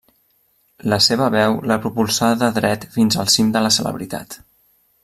La 0.93 0.97
seva 1.07 1.27
veu 1.35 1.59
la 1.73 1.77
propulsà 1.83 2.31
de 2.45 2.51
dret 2.57 2.89
fins 2.97 3.21
al 3.25 3.31
cim 3.37 3.57
de 3.59 3.65
la 3.67 3.73
celebritat. 3.79 4.41